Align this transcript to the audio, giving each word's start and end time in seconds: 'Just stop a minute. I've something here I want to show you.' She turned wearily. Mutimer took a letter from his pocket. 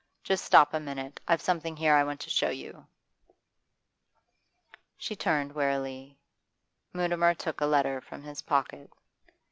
'Just 0.23 0.43
stop 0.43 0.73
a 0.73 0.79
minute. 0.79 1.19
I've 1.27 1.43
something 1.43 1.77
here 1.77 1.93
I 1.93 2.03
want 2.03 2.19
to 2.21 2.29
show 2.31 2.49
you.' 2.49 2.87
She 4.97 5.15
turned 5.15 5.53
wearily. 5.53 6.17
Mutimer 6.91 7.35
took 7.35 7.61
a 7.61 7.67
letter 7.67 8.01
from 8.01 8.23
his 8.23 8.41
pocket. 8.41 8.89